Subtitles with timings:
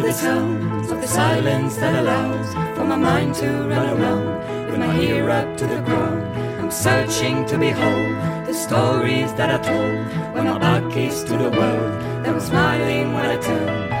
[0.00, 4.78] to the sounds of the silence that allows for my mind to run around with
[4.78, 6.22] my ear up to the ground.
[6.58, 11.50] I'm searching to behold the stories that are told when my back is to the
[11.50, 12.24] world.
[12.24, 13.99] That was smiling when I turned.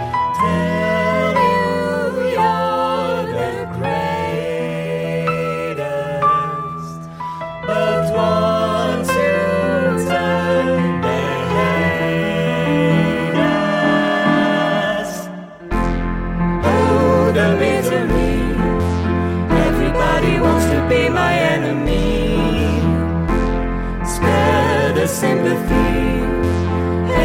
[25.10, 25.90] Sympathy.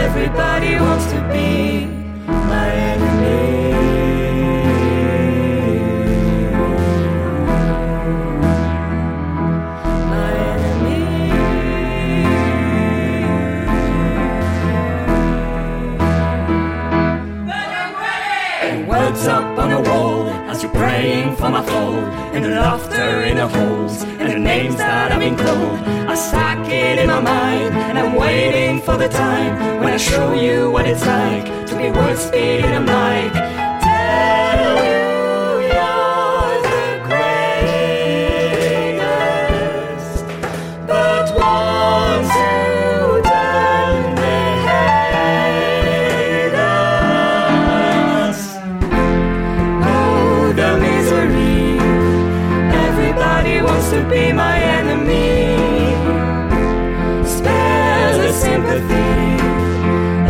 [0.05, 1.85] Everybody wants to be
[2.25, 3.71] my enemy.
[10.11, 11.03] My enemy.
[18.89, 21.99] Words up on a wall as you're praying for my fall,
[22.33, 23.04] and the laughter
[23.35, 25.35] in the holes, and the names that I've been.
[26.07, 30.33] I stack it in my mind, and I'm waiting for the time when I show
[30.33, 33.55] you what it's like to be worth speed in a mic.
[53.85, 55.55] Wants to be my enemy.
[57.23, 58.95] Spare the sympathy.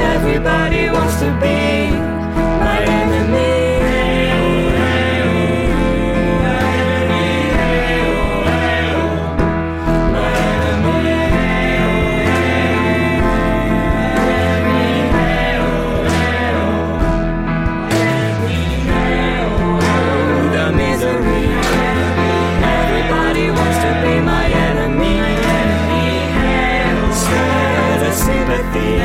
[0.04, 1.65] Everybody wants to be
[28.76, 29.05] the.